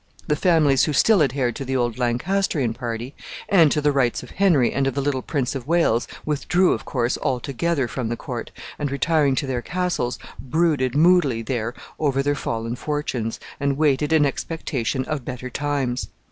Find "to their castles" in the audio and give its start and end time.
9.35-10.17